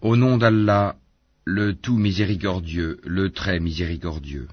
[0.00, 0.94] Au nom d'Allah,
[1.44, 4.46] le tout miséricordieux, le très miséricordieux.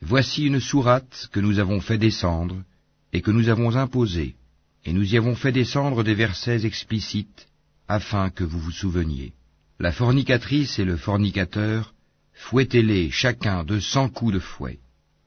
[0.00, 2.62] Voici une sourate que nous avons fait descendre
[3.12, 4.36] et que nous avons imposée,
[4.84, 7.48] et nous y avons fait descendre des versets explicites
[7.88, 9.32] afin que vous vous souveniez.
[9.80, 11.92] La fornicatrice et le fornicateur,
[12.32, 14.78] fouettez-les chacun de cent coups de fouet,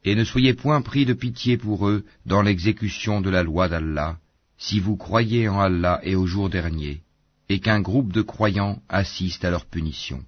[0.04, 4.16] et ne soyez point pris de pitié pour eux dans l'exécution de la loi d'Allah,
[4.56, 7.02] si vous croyez en Allah et au jour dernier,
[7.50, 10.22] et qu'un groupe de croyants assiste à leur punition.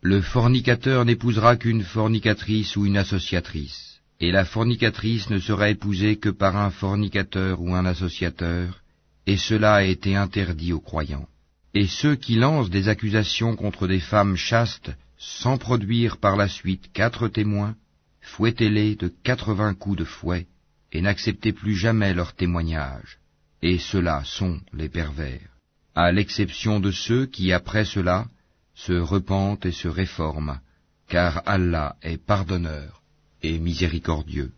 [0.00, 6.28] Le fornicateur n'épousera qu'une fornicatrice ou une associatrice, et la fornicatrice ne sera épousée que
[6.28, 8.80] par un fornicateur ou un associateur,
[9.26, 11.26] et cela a été interdit aux croyants.
[11.74, 16.92] Et ceux qui lancent des accusations contre des femmes chastes sans produire par la suite
[16.92, 17.74] quatre témoins,
[18.20, 20.46] fouettez-les de quatre-vingts coups de fouet,
[20.92, 23.18] et n'acceptez plus jamais leur témoignage.
[23.62, 25.57] Et ceux-là sont les pervers,
[26.00, 28.28] à l'exception de ceux qui, après cela,
[28.76, 30.60] se repentent et se réforment,
[31.08, 33.02] car Allah est pardonneur
[33.42, 34.52] et miséricordieux.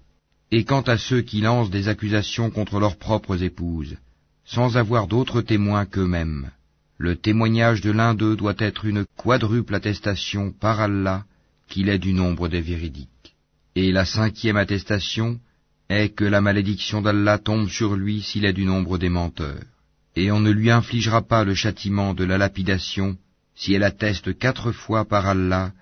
[0.51, 3.97] Et quant à ceux qui lancent des accusations contre leurs propres épouses,
[4.45, 6.51] sans avoir d'autres témoins qu'eux-mêmes,
[6.99, 11.25] le témoignage de l'un d'eux doit être une quadruple attestation par Allah
[11.71, 13.35] qu'il est du nombre des véridiques.
[13.77, 15.41] Et la cinquième attestation
[15.89, 19.80] est que la malédiction d'Allah tombe sur lui s'il est du nombre des menteurs.
[20.17, 23.17] Et on ne lui infligera pas le châtiment de la lapidation
[23.55, 25.73] si elle atteste quatre fois par Allah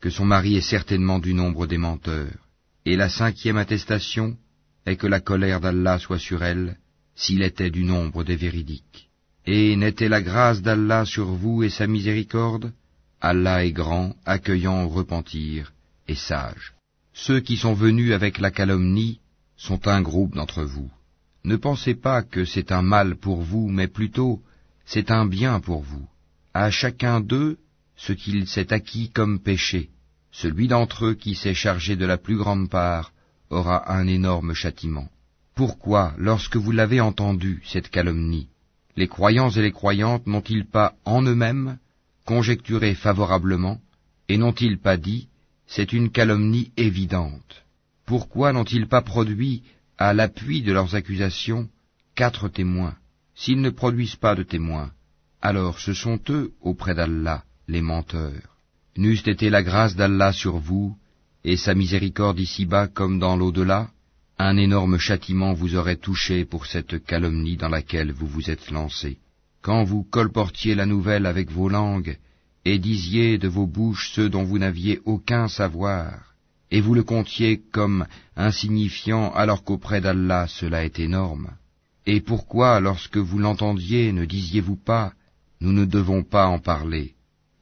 [0.00, 2.40] que son mari est certainement du nombre des menteurs.
[2.84, 4.36] Et la cinquième attestation
[4.86, 6.76] est que la colère d'Allah soit sur elle
[7.14, 9.08] s'il était du nombre des véridiques.
[9.46, 12.72] Et n'était la grâce d'Allah sur vous et sa miséricorde
[13.20, 15.72] Allah est grand, accueillant au repentir,
[16.06, 16.74] et sage.
[17.14, 19.20] Ceux qui sont venus avec la calomnie
[19.56, 20.90] sont un groupe d'entre vous.
[21.46, 24.42] Ne pensez pas que c'est un mal pour vous, mais plutôt
[24.84, 26.04] c'est un bien pour vous.
[26.52, 27.58] À chacun d'eux
[27.96, 29.90] ce qu'il s'est acquis comme péché.
[30.32, 33.12] Celui d'entre eux qui s'est chargé de la plus grande part
[33.48, 35.08] aura un énorme châtiment.
[35.54, 38.48] Pourquoi, lorsque vous l'avez entendu, cette calomnie,
[38.96, 41.78] les croyants et les croyantes n'ont-ils pas en eux-mêmes
[42.24, 43.80] conjecturé favorablement,
[44.28, 45.28] et n'ont-ils pas dit,
[45.68, 47.62] c'est une calomnie évidente?
[48.04, 49.62] Pourquoi n'ont-ils pas produit,
[49.98, 51.68] à l'appui de leurs accusations,
[52.14, 52.96] quatre témoins
[53.34, 54.90] S'ils ne produisent pas de témoins,
[55.42, 58.56] alors ce sont eux, auprès d'Allah, les menteurs.
[58.96, 60.96] N'eût été la grâce d'Allah sur vous,
[61.44, 63.90] et sa miséricorde ici-bas comme dans l'au-delà,
[64.38, 69.18] un énorme châtiment vous aurait touché pour cette calomnie dans laquelle vous vous êtes lancé.
[69.60, 72.18] Quand vous colportiez la nouvelle avec vos langues,
[72.64, 76.35] et disiez de vos bouches ceux dont vous n'aviez aucun savoir,
[76.70, 78.06] et vous le comptiez comme
[78.36, 81.50] insignifiant alors qu'auprès d'Allah cela est énorme.
[82.06, 85.12] Et pourquoi, lorsque vous l'entendiez, ne disiez-vous pas,
[85.60, 87.14] nous ne devons pas en parler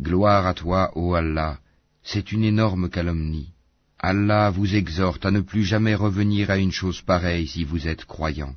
[0.03, 1.59] Gloire à toi, ô Allah,
[2.03, 3.50] c'est une énorme calomnie.
[3.98, 8.04] Allah vous exhorte à ne plus jamais revenir à une chose pareille si vous êtes
[8.04, 8.54] croyant.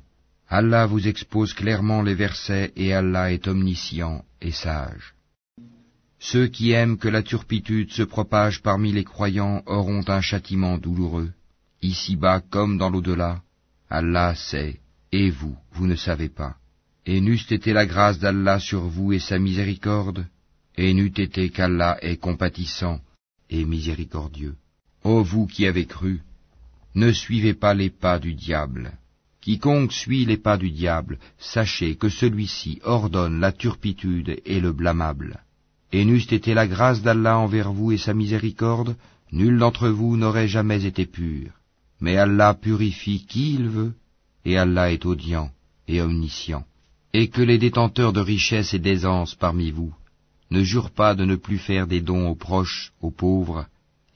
[0.48, 5.14] Allah vous expose clairement les versets et Allah est omniscient et sage.
[6.20, 11.30] Ceux qui aiment que la turpitude se propage parmi les croyants auront un châtiment douloureux,
[11.82, 13.42] ici-bas comme dans l'au-delà.
[13.88, 14.80] Allah sait,
[15.12, 16.56] et vous, vous ne savez pas.
[17.06, 20.26] Et n'eût été la grâce d'Allah sur vous et sa miséricorde,
[20.76, 23.00] et n'eût été qu'Allah est compatissant
[23.48, 24.56] et miséricordieux.
[25.04, 26.20] Ô vous qui avez cru,
[26.94, 28.92] ne suivez pas les pas du diable.
[29.40, 35.44] Quiconque suit les pas du diable, sachez que celui-ci ordonne la turpitude et le blâmable.
[35.92, 38.96] Et n'eût été la grâce d'Allah envers vous et sa miséricorde,
[39.32, 41.50] nul d'entre vous n'aurait jamais été pur.
[42.00, 43.94] Mais Allah purifie qui il veut,
[44.44, 45.50] et Allah est audient
[45.86, 46.64] et omniscient.
[47.14, 49.94] Et que les détenteurs de richesses et d'aisance parmi vous
[50.50, 53.66] ne jurent pas de ne plus faire des dons aux proches, aux pauvres,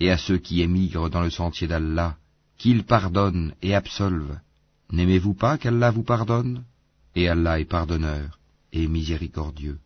[0.01, 2.17] et à ceux qui émigrent dans le sentier d'Allah,
[2.59, 4.39] qu'il pardonne et absolve.
[4.91, 6.65] N'aimez-vous pas qu'Allah vous pardonne?
[7.15, 8.39] Et Allah est pardonneur
[8.73, 9.79] et miséricordieux.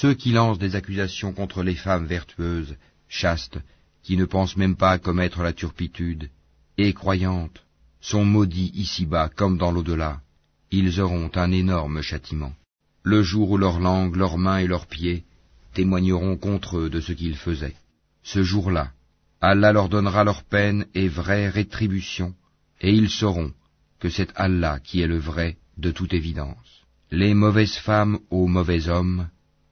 [0.00, 2.76] Ceux qui lancent des accusations contre les femmes vertueuses,
[3.08, 3.58] chastes,
[4.04, 6.30] qui ne pensent même pas à commettre la turpitude,
[6.76, 7.64] et croyantes,
[8.00, 10.20] sont maudits ici-bas comme dans l'au-delà.
[10.70, 12.52] Ils auront un énorme châtiment.
[13.02, 15.24] Le jour où leur langue, leurs mains et leurs pieds
[15.74, 17.74] témoigneront contre eux de ce qu'ils faisaient.
[18.22, 18.92] Ce jour-là,
[19.40, 22.34] Allah leur donnera leur peine et vraie rétribution,
[22.80, 23.52] et ils sauront
[23.98, 26.84] que c'est Allah qui est le vrai de toute évidence.
[27.10, 29.28] Les mauvaises femmes aux mauvais hommes,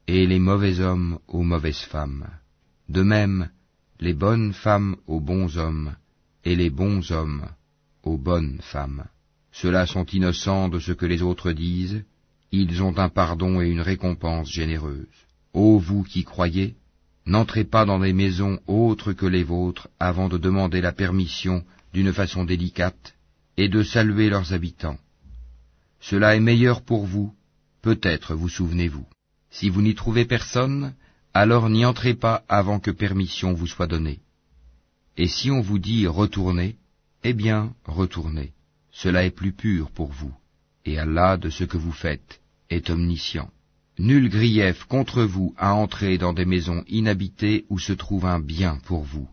[0.07, 2.27] et les mauvais hommes aux mauvaises femmes.
[2.89, 3.49] De même,
[3.99, 5.95] les bonnes femmes aux bons hommes,
[6.45, 7.47] et les bons hommes
[8.03, 9.05] aux bonnes femmes.
[9.51, 12.03] Ceux-là sont innocents de ce que les autres disent,
[12.51, 15.05] ils ont un pardon et une récompense généreuse.
[15.53, 16.75] Ô vous qui croyez,
[17.27, 22.13] N'entrez pas dans des maisons autres que les vôtres avant de demander la permission d'une
[22.13, 23.15] façon délicate
[23.57, 24.97] et de saluer leurs habitants.
[25.99, 27.33] Cela est meilleur pour vous,
[27.81, 29.05] peut-être vous souvenez-vous.
[29.57, 30.93] Si vous n'y trouvez personne,
[31.33, 34.19] alors n'y entrez pas avant que permission vous soit donnée.
[35.17, 36.75] Et si on vous dit retournez,
[37.23, 38.53] eh bien retournez.
[38.91, 40.31] Cela est plus pur pour vous.
[40.85, 42.39] Et Allah de ce que vous faites
[42.69, 43.49] est omniscient.
[43.97, 48.77] Nul grief contre vous à entrer dans des maisons inhabitées où se trouve un bien
[48.85, 49.27] pour vous.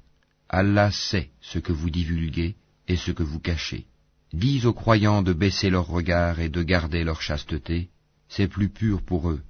[0.49, 2.57] Allah sait ce que vous divulguez
[2.89, 3.85] et ce que vous cachez.
[4.33, 7.91] Dis aux croyants de baisser leur regard et de garder leur chasteté,
[8.31, 9.43] c'est plus pur pour eux.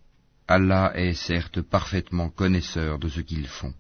[0.47, 3.75] Allah est certes parfaitement connaisseur de ce qu'ils font.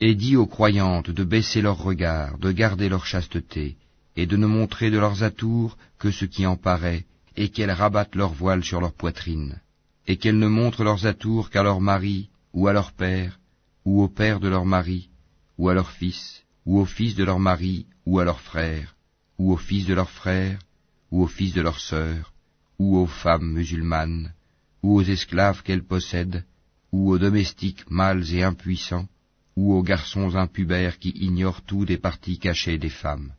[0.00, 3.76] Et dis aux croyantes de baisser leur regard, de garder leur chasteté,
[4.16, 7.04] et de ne montrer de leurs atours que ce qui en paraît,
[7.36, 9.60] et qu'elles rabattent leur voile sur leur poitrine
[10.10, 13.38] et qu'elles ne montrent leurs atours qu'à leur mari, ou à leur père,
[13.84, 15.08] ou au père de leur mari,
[15.56, 18.96] ou à leur fils, ou au fils de leur mari, ou à leur frère,
[19.38, 20.58] ou au fils de leur frère,
[21.12, 22.32] ou au fils de leur sœur,
[22.80, 24.32] ou aux femmes musulmanes,
[24.82, 26.44] ou aux esclaves qu'elles possèdent,
[26.92, 29.08] ou aux domestiques mâles et impuissants,
[29.56, 33.32] ou aux garçons impubères qui ignorent tout des parties cachées des femmes,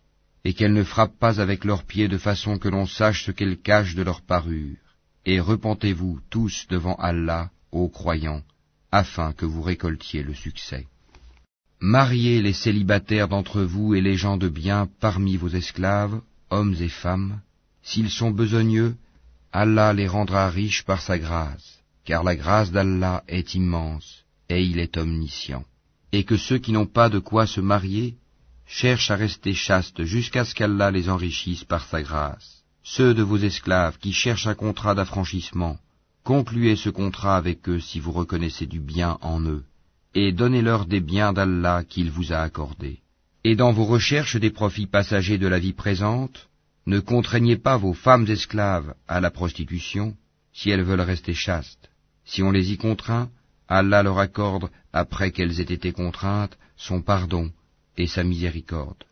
[0.43, 3.59] et qu'elles ne frappent pas avec leurs pieds de façon que l'on sache ce qu'elles
[3.59, 4.77] cachent de leur parure
[5.25, 8.43] et repentez-vous tous devant Allah, ô croyants,
[8.91, 10.87] afin que vous récoltiez le succès.
[11.79, 16.89] Mariez les célibataires d'entre vous et les gens de bien parmi vos esclaves, hommes et
[16.89, 17.41] femmes.
[17.81, 18.95] S'ils sont besogneux,
[19.51, 24.79] Allah les rendra riches par sa grâce, car la grâce d'Allah est immense, et il
[24.79, 25.65] est omniscient.
[26.11, 28.15] Et que ceux qui n'ont pas de quoi se marier
[28.65, 33.37] cherchent à rester chastes jusqu'à ce qu'Allah les enrichisse par sa grâce ceux de vos
[33.37, 35.77] esclaves qui cherchent un contrat d'affranchissement,
[36.23, 39.63] concluez ce contrat avec eux si vous reconnaissez du bien en eux,
[40.15, 42.99] et donnez-leur des biens d'Allah qu'il vous a accordés.
[43.43, 46.49] Et dans vos recherches des profits passagers de la vie présente,
[46.85, 50.15] ne contraignez pas vos femmes esclaves à la prostitution,
[50.53, 51.89] si elles veulent rester chastes.
[52.25, 53.29] Si on les y contraint,
[53.67, 57.51] Allah leur accorde, après qu'elles aient été contraintes, son pardon
[57.97, 59.03] et sa miséricorde.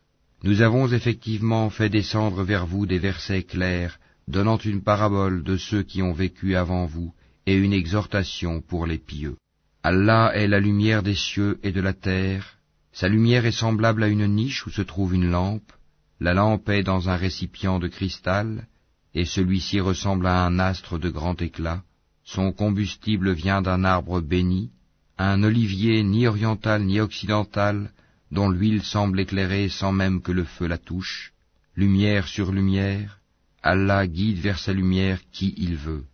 [0.42, 5.82] Nous avons effectivement fait descendre vers vous des versets clairs, donnant une parabole de ceux
[5.82, 7.12] qui ont vécu avant vous,
[7.46, 9.36] et une exhortation pour les pieux.
[9.82, 12.58] Allah est la lumière des cieux et de la terre,
[12.92, 15.72] sa lumière est semblable à une niche où se trouve une lampe,
[16.20, 18.66] la lampe est dans un récipient de cristal,
[19.14, 21.82] et celui-ci ressemble à un astre de grand éclat,
[22.24, 24.70] son combustible vient d'un arbre béni,
[25.18, 27.90] un olivier ni oriental ni occidental,
[28.30, 31.32] dont l'huile semble éclairer sans même que le feu la touche,
[31.74, 33.18] lumière sur lumière,
[33.62, 36.04] Allah guide vers sa lumière qui il veut.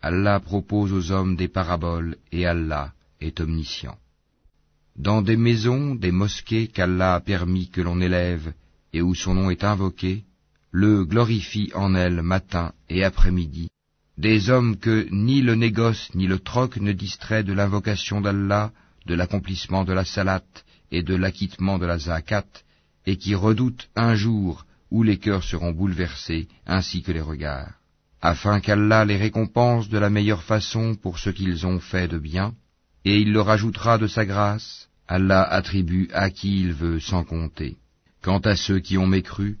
[0.00, 3.98] Allah propose aux hommes des paraboles et Allah est omniscient.
[4.96, 8.52] Dans des maisons, des mosquées qu'Allah a permis que l'on élève
[8.96, 10.24] et où son nom est invoqué,
[10.70, 13.68] le glorifie en elles matin et après-midi,
[14.16, 18.72] des hommes que ni le négoce ni le troc ne distrait de l'invocation d'Allah,
[19.04, 22.46] de l'accomplissement de la salate et de l'acquittement de la zakat,
[23.04, 27.74] et qui redoutent un jour où les cœurs seront bouleversés, ainsi que les regards,
[28.22, 32.54] afin qu'Allah les récompense de la meilleure façon pour ce qu'ils ont fait de bien,
[33.04, 37.76] et il leur ajoutera de sa grâce, Allah attribue à qui il veut sans compter.
[38.26, 39.56] Quant à ceux qui ont mécru,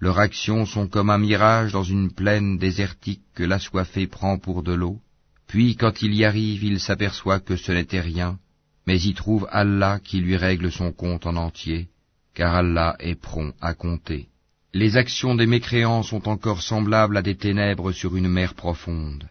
[0.00, 4.72] leurs actions sont comme un mirage dans une plaine désertique que l'assoiffé prend pour de
[4.72, 4.98] l'eau,
[5.46, 8.38] puis quand il y arrive il s'aperçoit que ce n'était rien,
[8.86, 11.90] mais y trouve Allah qui lui règle son compte en entier,
[12.32, 14.28] car Allah est prompt à compter.
[14.72, 19.28] Les actions des mécréants sont encore semblables à des ténèbres sur une mer profonde.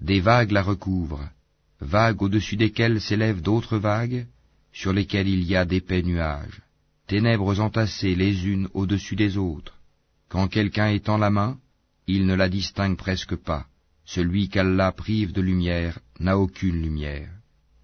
[0.00, 1.28] Des vagues la recouvrent,
[1.80, 4.26] vagues au-dessus desquelles s'élèvent d'autres vagues,
[4.72, 6.63] sur lesquelles il y a d'épais nuages,
[7.14, 9.74] ténèbres entassées les unes au-dessus des autres.
[10.28, 11.58] Quand quelqu'un étend la main,
[12.08, 13.66] il ne la distingue presque pas.
[14.04, 17.30] Celui qu'Allah prive de lumière n'a aucune lumière.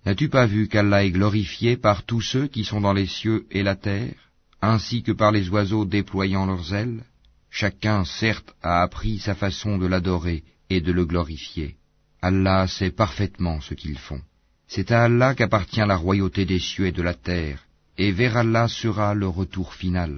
[0.05, 3.63] N'as-tu pas vu qu'Allah est glorifié par tous ceux qui sont dans les cieux et
[3.63, 4.19] la terre,
[4.61, 7.05] ainsi que par les oiseaux déployant leurs ailes?
[7.51, 11.77] Chacun, certes, a appris sa façon de l'adorer et de le glorifier.
[12.21, 14.23] Allah sait parfaitement ce qu'ils font.
[14.67, 17.61] C'est à Allah qu'appartient la royauté des cieux et de la terre,
[18.03, 20.15] et vers Allah sera le retour final.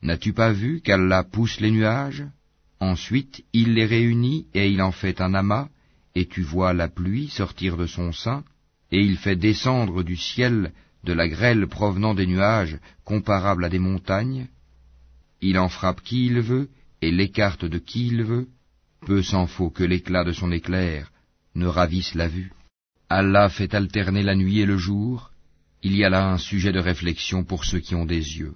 [0.00, 2.24] N'as-tu pas vu qu'Allah pousse les nuages?
[2.80, 5.68] Ensuite il les réunit et il en fait un amas,
[6.14, 8.42] et tu vois la pluie sortir de son sein,
[8.90, 10.72] et il fait descendre du ciel
[11.04, 14.46] de la grêle provenant des nuages comparable à des montagnes,
[15.42, 16.70] il en frappe qui il veut
[17.02, 18.48] et l'écarte de qui il veut,
[19.06, 21.12] peu s'en faut que l'éclat de son éclair
[21.54, 22.50] ne ravisse la vue.
[23.10, 25.29] Allah fait alterner la nuit et le jour,
[25.82, 28.54] Il y a là un sujet de réflexion pour ceux qui ont des yeux.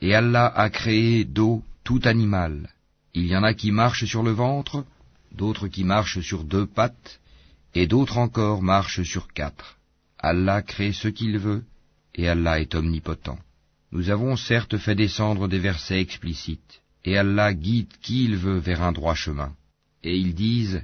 [0.00, 2.70] Et Allah a créé d'eau tout animal.
[3.14, 4.84] Il y en a qui marchent sur le ventre,
[5.32, 7.20] d'autres qui marchent sur deux pattes,
[7.74, 9.78] et d'autres encore marchent sur quatre.
[10.18, 11.64] Allah crée ce qu'il veut,
[12.14, 13.38] et Allah est omnipotent.
[13.92, 18.82] Nous avons certes fait descendre des versets explicites, et Allah guide qui il veut vers
[18.82, 19.52] un droit chemin.
[20.02, 20.82] Et ils disent,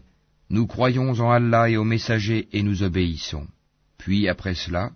[0.49, 3.49] Nous croyons en Allah et aux messagers et nous obéissons.
[3.99, 4.93] Puis après cela,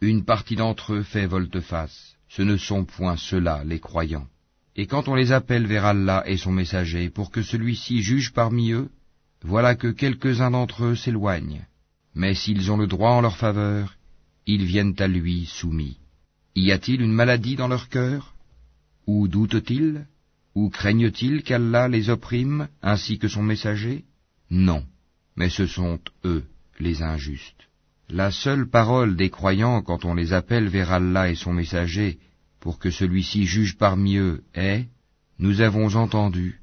[0.00, 2.14] une partie d'entre eux fait volte-face.
[2.28, 4.26] Ce ne sont point ceux-là les croyants.
[4.74, 8.72] Et quand on les appelle vers Allah et son messager pour que celui-ci juge parmi
[8.72, 8.90] eux,
[9.42, 11.64] voilà que quelques-uns d'entre eux s'éloignent.
[12.14, 13.96] Mais s'ils ont le droit en leur faveur,
[14.46, 15.98] ils viennent à lui soumis.
[16.54, 18.34] Y a-t-il une maladie dans leur cœur?
[19.06, 20.06] Ou doutent-ils?
[20.54, 24.04] Ou craignent-ils qu'Allah les opprime ainsi que son messager?
[24.50, 24.84] Non,
[25.36, 26.44] mais ce sont eux
[26.80, 27.68] les injustes.
[28.08, 32.18] La seule parole des croyants quand on les appelle vers Allah et son messager
[32.60, 34.86] pour que celui-ci juge parmi eux est
[35.40, 36.60] Nous avons entendu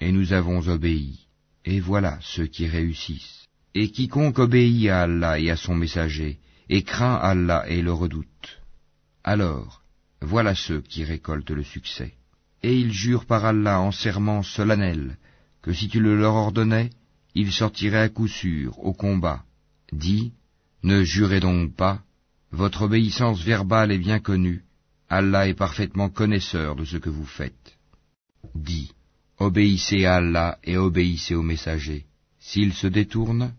[0.00, 1.26] et nous avons obéi.
[1.64, 3.44] Et voilà ceux qui réussissent.
[3.74, 8.60] Et quiconque obéit à Allah et à son messager, et craint Allah et le redoute.
[9.24, 9.82] Alors,
[10.20, 12.14] voilà ceux qui récoltent le succès.
[12.62, 15.16] Et ils jurent par Allah en serment solennel,
[15.60, 16.90] que si tu le leur ordonnais,
[17.34, 19.42] ils sortiraient à coup sûr au combat.
[19.92, 20.32] Dis,
[20.84, 22.02] ne jurez donc pas,
[22.52, 24.64] votre obéissance verbale est bien connue,
[25.08, 27.78] Allah est parfaitement connaisseur de ce que vous faites.
[28.54, 28.92] Dis,
[29.38, 32.04] obéissez à Allah et obéissez au messager.
[32.38, 33.54] S'il se détourne,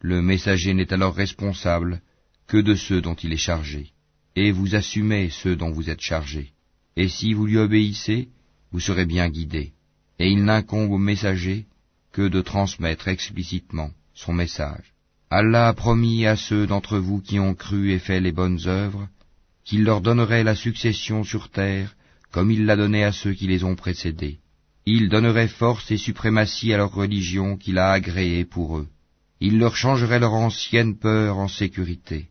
[0.00, 2.00] le messager n'est alors responsable
[2.46, 3.92] que de ceux dont il est chargé,
[4.34, 6.52] et vous assumez ceux dont vous êtes chargé.
[6.96, 8.30] Et si vous lui obéissez,
[8.72, 9.74] vous serez bien guidé.
[10.18, 11.66] Et il n'incombe au messager
[12.10, 14.94] que de transmettre explicitement son message.
[15.32, 19.08] Allah a promis à ceux d'entre vous qui ont cru et fait les bonnes œuvres,
[19.64, 21.94] qu'il leur donnerait la succession sur terre,
[22.32, 24.40] comme il l'a donné à ceux qui les ont précédés.
[24.86, 28.88] Il donnerait force et suprématie à leur religion qu'il a agréée pour eux.
[29.38, 32.26] Il leur changerait leur ancienne peur en sécurité.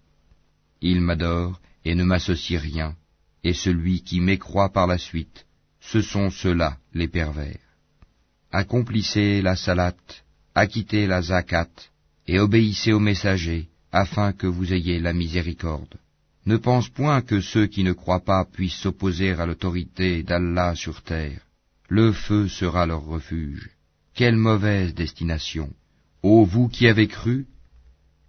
[0.82, 2.96] Ils m'adorent et ne m'associent rien,
[3.46, 5.46] et celui qui m'écroit par la suite,
[5.80, 7.60] ce sont ceux-là les pervers.
[8.52, 9.96] Accomplissez la salat,
[10.54, 11.70] acquittez la zakat,
[12.32, 15.96] et obéissez aux messagers, afin que vous ayez la miséricorde.
[16.46, 21.02] Ne pense point que ceux qui ne croient pas puissent s'opposer à l'autorité d'Allah sur
[21.02, 21.42] terre.
[21.88, 23.72] Le feu sera leur refuge.
[24.14, 25.70] Quelle mauvaise destination.
[26.22, 27.48] Ô vous qui avez cru,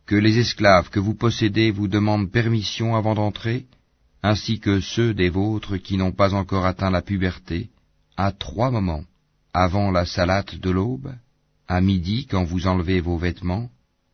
[0.07, 3.67] que les esclaves que vous possédez vous demandent permission avant d'entrer,
[4.23, 7.69] ainsi que ceux des vôtres qui n'ont pas encore atteint la puberté,
[8.17, 9.05] à trois moments,
[9.53, 11.13] avant la salate de l'aube,
[11.69, 13.69] à midi quand vous enlevez vos vêtements,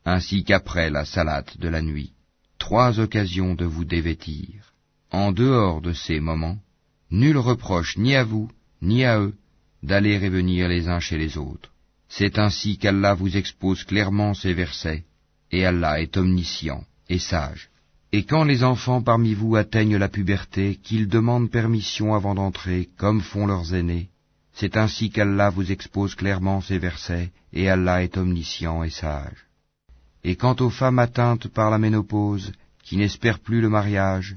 [0.06, 2.12] ainsi qu'après la salate de la nuit.
[2.58, 4.72] Trois occasions de vous dévêtir.
[5.10, 6.58] En dehors de ces moments,
[7.10, 8.48] nul reproche ni à vous,
[8.80, 9.34] ni à eux,
[9.82, 11.70] d'aller et venir les uns chez les autres.
[12.08, 15.04] C'est ainsi qu'Allah vous expose clairement ces versets,
[15.50, 17.68] et Allah est omniscient et sage.
[18.12, 23.20] Et quand les enfants parmi vous atteignent la puberté, qu'ils demandent permission avant d'entrer, comme
[23.20, 24.08] font leurs aînés,
[24.52, 29.45] c'est ainsi qu'Allah vous expose clairement ces versets, et Allah est omniscient et sage.
[30.28, 32.50] Et quant aux femmes atteintes par la ménopause,
[32.82, 34.36] qui n'espèrent plus le mariage,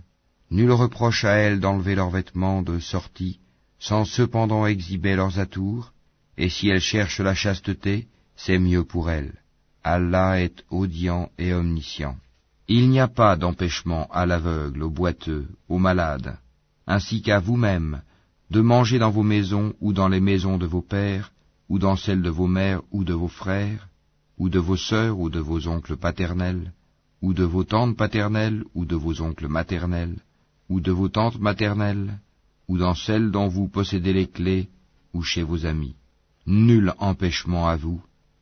[0.51, 3.39] nul reproche à elles d'enlever leurs vêtements de sortie,
[3.79, 5.91] sans cependant exhiber leurs atours,
[6.37, 9.33] et si elles cherchent la chasteté, c'est mieux pour elles.
[9.83, 12.17] Allah est audient et omniscient.
[12.67, 16.37] Il n'y a pas d'empêchement à l'aveugle, au boiteux, au malade,
[16.85, 18.03] ainsi qu'à vous-même,
[18.51, 21.31] de manger dans vos maisons ou dans les maisons de vos pères,
[21.67, 23.88] ou dans celles de vos mères ou de vos frères,
[24.39, 26.71] ou de vos sœurs, ou de vos oncles paternels,
[27.21, 30.17] ou de vos tantes paternelles, ou de vos oncles maternels,
[30.69, 32.19] ou de vos tantes maternelles,
[32.69, 34.69] ou dans celles dont vous possédez les clés,
[35.13, 35.95] ou chez vos amis.
[36.47, 38.01] Nul empêchement à vous,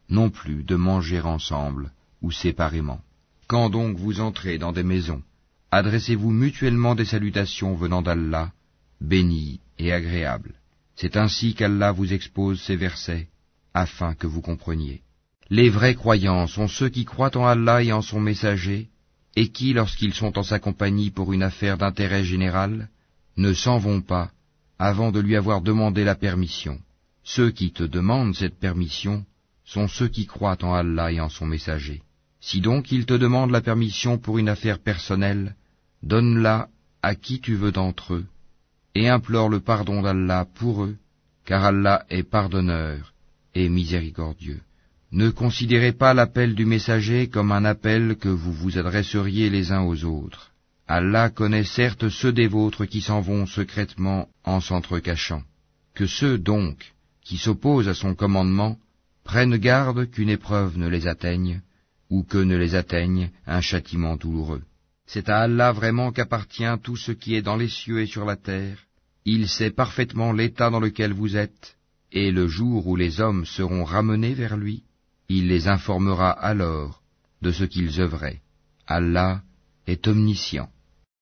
[0.09, 3.01] non plus de manger ensemble, ou séparément.
[3.47, 5.23] Quand donc vous entrez dans des maisons,
[5.71, 8.51] adressez-vous mutuellement des salutations venant d'Allah,
[9.01, 10.55] bénies et agréables.
[10.95, 13.29] C'est ainsi qu'Allah vous expose ces versets,
[13.73, 15.01] afin que vous compreniez.
[15.49, 18.89] Les vrais croyants sont ceux qui croient en Allah et en son messager,
[19.35, 22.89] et qui, lorsqu'ils sont en sa compagnie pour une affaire d'intérêt général,
[23.37, 24.31] ne s'en vont pas
[24.79, 26.79] avant de lui avoir demandé la permission.
[27.23, 29.25] Ceux qui te demandent cette permission
[29.63, 32.01] sont ceux qui croient en Allah et en son messager.
[32.39, 35.55] Si donc ils te demandent la permission pour une affaire personnelle,
[36.03, 36.69] donne-la
[37.01, 38.25] à qui tu veux d'entre eux,
[38.95, 40.97] et implore le pardon d'Allah pour eux,
[41.45, 43.13] car Allah est pardonneur
[43.55, 44.61] et miséricordieux.
[45.11, 49.83] Ne considérez pas l'appel du messager comme un appel que vous vous adresseriez les uns
[49.83, 50.51] aux autres.
[50.85, 55.43] Allah connaît certes ceux des vôtres qui s'en vont secrètement en s'entrecachant.
[55.93, 58.77] Que ceux, donc, qui s'opposent à son commandement,
[59.23, 61.61] prennent garde qu'une épreuve ne les atteigne,
[62.09, 64.63] ou que ne les atteigne un châtiment douloureux.
[65.05, 68.35] C'est à Allah vraiment qu'appartient tout ce qui est dans les cieux et sur la
[68.35, 68.77] terre.
[69.23, 71.77] Il sait parfaitement l'état dans lequel vous êtes,
[72.11, 74.83] et le jour où les hommes seront ramenés vers lui,
[75.29, 77.01] il les informera alors
[77.41, 78.41] de ce qu'ils œuvraient.
[78.85, 79.41] Allah
[79.85, 80.69] est omniscient.